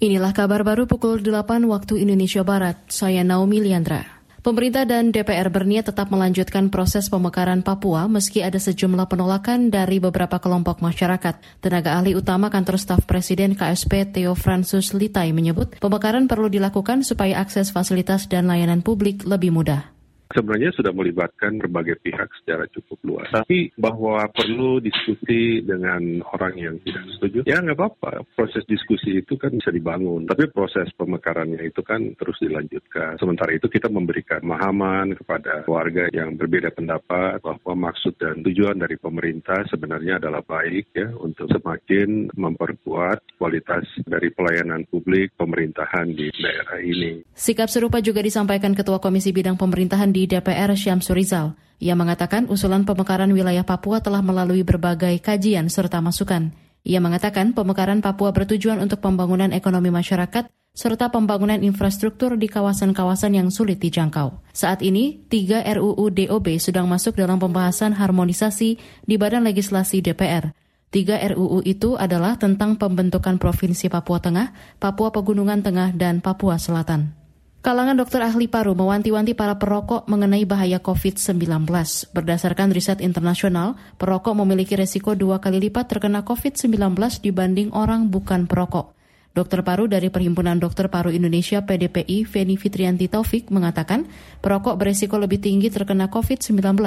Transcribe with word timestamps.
Inilah 0.00 0.32
kabar 0.32 0.64
baru 0.64 0.88
pukul 0.88 1.20
8 1.20 1.68
waktu 1.68 2.00
Indonesia 2.00 2.40
Barat. 2.40 2.88
Saya 2.88 3.20
Naomi 3.20 3.60
Liandra. 3.60 4.00
Pemerintah 4.40 4.88
dan 4.88 5.12
DPR 5.12 5.52
berniat 5.52 5.92
tetap 5.92 6.08
melanjutkan 6.08 6.72
proses 6.72 7.12
pemekaran 7.12 7.60
Papua 7.60 8.08
meski 8.08 8.40
ada 8.40 8.56
sejumlah 8.56 9.12
penolakan 9.12 9.68
dari 9.68 10.00
beberapa 10.00 10.40
kelompok 10.40 10.80
masyarakat. 10.80 11.60
Tenaga 11.60 12.00
ahli 12.00 12.16
utama 12.16 12.48
kantor 12.48 12.80
staf 12.80 13.04
Presiden 13.04 13.52
KSP 13.52 14.08
Theo 14.08 14.32
Francis 14.32 14.96
Litai 14.96 15.36
menyebut 15.36 15.76
pemekaran 15.76 16.24
perlu 16.24 16.48
dilakukan 16.48 17.04
supaya 17.04 17.36
akses 17.36 17.68
fasilitas 17.68 18.24
dan 18.24 18.48
layanan 18.48 18.80
publik 18.80 19.28
lebih 19.28 19.52
mudah 19.52 19.99
sebenarnya 20.30 20.70
sudah 20.74 20.94
melibatkan 20.94 21.58
berbagai 21.58 21.98
pihak 22.02 22.30
secara 22.42 22.66
cukup 22.70 22.98
luas. 23.02 23.28
Tapi 23.34 23.74
bahwa 23.74 24.26
perlu 24.30 24.78
diskusi 24.78 25.62
dengan 25.62 26.22
orang 26.30 26.54
yang 26.56 26.76
tidak 26.86 27.04
setuju, 27.18 27.38
ya 27.46 27.62
nggak 27.62 27.78
apa-apa. 27.78 28.22
Proses 28.34 28.62
diskusi 28.66 29.18
itu 29.18 29.34
kan 29.36 29.54
bisa 29.54 29.74
dibangun. 29.74 30.26
Tapi 30.26 30.50
proses 30.50 30.90
pemekarannya 30.94 31.60
itu 31.66 31.82
kan 31.82 32.14
terus 32.16 32.38
dilanjutkan. 32.38 33.18
Sementara 33.18 33.54
itu 33.54 33.66
kita 33.66 33.90
memberikan 33.90 34.42
pemahaman 34.42 35.14
kepada 35.18 35.66
warga 35.66 36.10
yang 36.10 36.34
berbeda 36.38 36.74
pendapat 36.74 37.42
bahwa 37.42 37.90
maksud 37.90 38.16
dan 38.18 38.42
tujuan 38.42 38.78
dari 38.78 38.96
pemerintah 38.98 39.66
sebenarnya 39.68 40.18
adalah 40.22 40.42
baik 40.42 40.94
ya 40.94 41.10
untuk 41.18 41.50
semakin 41.50 42.30
memperkuat 42.34 43.38
kualitas 43.38 43.86
dari 44.06 44.30
pelayanan 44.34 44.86
publik 44.88 45.34
pemerintahan 45.38 46.10
di 46.10 46.30
daerah 46.34 46.78
ini. 46.82 47.22
Sikap 47.34 47.70
serupa 47.70 48.02
juga 48.02 48.20
disampaikan 48.20 48.76
Ketua 48.76 48.98
Komisi 48.98 49.30
Bidang 49.30 49.56
Pemerintahan 49.56 50.10
di 50.12 50.19
di 50.20 50.28
DPR 50.28 50.76
Syamsur 50.76 51.16
Rizal. 51.16 51.56
Ia 51.80 51.96
mengatakan 51.96 52.44
usulan 52.52 52.84
pemekaran 52.84 53.32
wilayah 53.32 53.64
Papua 53.64 54.04
telah 54.04 54.20
melalui 54.20 54.60
berbagai 54.60 55.16
kajian 55.24 55.72
serta 55.72 56.04
masukan. 56.04 56.52
Ia 56.84 57.00
mengatakan 57.00 57.56
pemekaran 57.56 58.04
Papua 58.04 58.36
bertujuan 58.36 58.84
untuk 58.84 59.00
pembangunan 59.00 59.48
ekonomi 59.56 59.88
masyarakat 59.88 60.52
serta 60.76 61.08
pembangunan 61.08 61.56
infrastruktur 61.64 62.36
di 62.36 62.52
kawasan-kawasan 62.52 63.32
yang 63.32 63.48
sulit 63.48 63.80
dijangkau. 63.80 64.44
Saat 64.52 64.84
ini, 64.84 65.24
tiga 65.32 65.64
RUU 65.64 66.12
DOB 66.12 66.60
sedang 66.60 66.84
masuk 66.84 67.16
dalam 67.16 67.40
pembahasan 67.40 67.96
harmonisasi 67.96 68.76
di 69.08 69.14
Badan 69.16 69.48
Legislasi 69.48 70.04
DPR. 70.04 70.52
Tiga 70.92 71.16
RUU 71.16 71.64
itu 71.64 71.96
adalah 71.96 72.36
tentang 72.36 72.76
pembentukan 72.76 73.40
Provinsi 73.40 73.88
Papua 73.88 74.20
Tengah, 74.20 74.52
Papua 74.76 75.14
Pegunungan 75.14 75.64
Tengah, 75.64 75.96
dan 75.96 76.20
Papua 76.20 76.60
Selatan. 76.60 77.19
Kalangan 77.60 77.92
dokter 77.92 78.24
ahli 78.24 78.48
paru 78.48 78.72
mewanti-wanti 78.72 79.36
para 79.36 79.60
perokok 79.60 80.08
mengenai 80.08 80.48
bahaya 80.48 80.80
COVID-19. 80.80 81.68
Berdasarkan 82.08 82.72
riset 82.72 83.04
internasional, 83.04 83.76
perokok 84.00 84.32
memiliki 84.32 84.80
resiko 84.80 85.12
dua 85.12 85.44
kali 85.44 85.68
lipat 85.68 85.92
terkena 85.92 86.24
COVID-19 86.24 86.96
dibanding 87.20 87.68
orang 87.76 88.08
bukan 88.08 88.48
perokok. 88.48 88.96
Dokter 89.30 89.62
paru 89.62 89.86
dari 89.86 90.08
Perhimpunan 90.08 90.58
Dokter 90.58 90.88
Paru 90.88 91.12
Indonesia 91.12 91.62
PDPI, 91.62 92.26
Feni 92.26 92.56
Fitrianti 92.56 93.06
Taufik, 93.06 93.52
mengatakan 93.52 94.08
perokok 94.42 94.74
beresiko 94.80 95.20
lebih 95.20 95.38
tinggi 95.38 95.68
terkena 95.68 96.08
COVID-19 96.08 96.80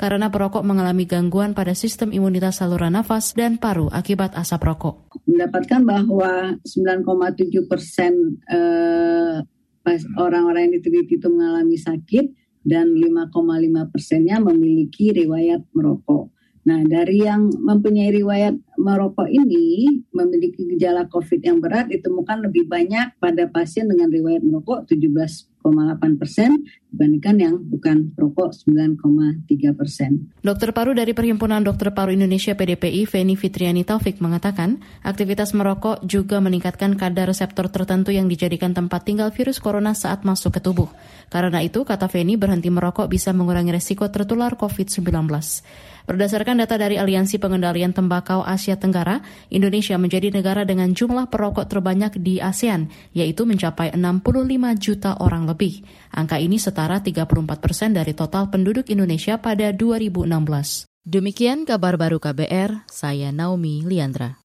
karena 0.00 0.30
perokok 0.30 0.62
mengalami 0.62 1.04
gangguan 1.04 1.52
pada 1.52 1.74
sistem 1.74 2.14
imunitas 2.14 2.62
saluran 2.62 2.94
nafas 2.94 3.34
dan 3.34 3.58
paru 3.58 3.90
akibat 3.90 4.38
asap 4.38 4.70
rokok. 4.70 5.18
Mendapatkan 5.26 5.82
bahwa 5.82 6.56
9,7 6.62 7.68
persen 7.68 8.40
eh, 8.46 9.41
orang-orang 10.16 10.70
yang 10.70 10.74
diteliti 10.80 11.18
itu 11.18 11.28
mengalami 11.28 11.76
sakit 11.76 12.26
dan 12.62 12.94
5,5 12.94 13.32
persennya 13.90 14.38
memiliki 14.38 15.10
riwayat 15.10 15.66
merokok. 15.74 16.30
Nah, 16.62 16.78
dari 16.86 17.26
yang 17.26 17.50
mempunyai 17.50 18.14
riwayat 18.14 18.54
merokok 18.82 19.30
ini 19.30 19.86
memiliki 20.10 20.66
gejala 20.74 21.06
COVID 21.06 21.40
yang 21.46 21.62
berat 21.62 21.86
ditemukan 21.86 22.50
lebih 22.50 22.66
banyak 22.66 23.14
pada 23.22 23.46
pasien 23.46 23.86
dengan 23.86 24.10
riwayat 24.10 24.42
merokok 24.42 24.90
17 24.90 25.06
persen 26.18 26.66
dibandingkan 26.90 27.36
yang 27.38 27.54
bukan 27.62 28.10
perokok 28.12 28.50
9,3 28.66 29.78
persen. 29.78 30.34
Dokter 30.42 30.74
paru 30.74 30.92
dari 30.92 31.14
Perhimpunan 31.14 31.62
Dokter 31.62 31.94
Paru 31.94 32.10
Indonesia 32.10 32.52
PDPI, 32.58 33.06
Feni 33.06 33.38
Fitriani 33.38 33.86
Taufik 33.86 34.18
mengatakan, 34.18 34.82
aktivitas 35.06 35.54
merokok 35.54 36.02
juga 36.02 36.42
meningkatkan 36.42 36.98
kadar 36.98 37.30
reseptor 37.30 37.70
tertentu 37.70 38.10
yang 38.10 38.26
dijadikan 38.26 38.74
tempat 38.74 39.06
tinggal 39.06 39.30
virus 39.30 39.62
corona 39.62 39.94
saat 39.94 40.26
masuk 40.26 40.58
ke 40.58 40.60
tubuh. 40.60 40.90
Karena 41.30 41.62
itu, 41.62 41.86
kata 41.86 42.10
Feni, 42.10 42.36
berhenti 42.36 42.68
merokok 42.68 43.08
bisa 43.08 43.30
mengurangi 43.32 43.72
resiko 43.72 44.10
tertular 44.10 44.58
COVID-19. 44.58 45.30
Berdasarkan 46.02 46.58
data 46.58 46.74
dari 46.74 46.98
Aliansi 46.98 47.38
Pengendalian 47.38 47.94
Tembakau 47.94 48.42
Asia 48.72 48.80
Tenggara, 48.80 49.20
Indonesia 49.52 50.00
menjadi 50.00 50.32
negara 50.32 50.64
dengan 50.64 50.96
jumlah 50.96 51.28
perokok 51.28 51.68
terbanyak 51.68 52.16
di 52.24 52.40
ASEAN, 52.40 52.88
yaitu 53.12 53.44
mencapai 53.44 53.92
65 53.92 54.80
juta 54.80 55.20
orang 55.20 55.44
lebih. 55.44 55.84
Angka 56.16 56.40
ini 56.40 56.56
setara 56.56 57.04
34 57.04 57.60
persen 57.60 57.92
dari 57.92 58.16
total 58.16 58.48
penduduk 58.48 58.88
Indonesia 58.88 59.36
pada 59.36 59.76
2016. 59.76 60.88
Demikian 61.04 61.68
kabar 61.68 62.00
baru 62.00 62.16
KBR, 62.16 62.88
saya 62.88 63.28
Naomi 63.28 63.84
Liandra. 63.84 64.40